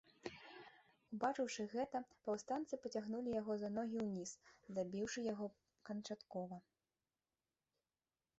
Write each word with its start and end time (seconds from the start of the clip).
Убачыўшы 1.15 1.65
гэта, 1.73 1.97
паўстанцы 2.27 2.79
пацягнулі 2.85 3.35
яго 3.41 3.53
за 3.65 3.69
ногі 3.77 3.99
ўніз, 4.07 4.29
забіўшы 4.79 5.19
яго 5.33 5.47
канчаткова. 5.91 6.57